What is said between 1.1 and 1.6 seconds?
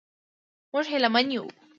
من یو.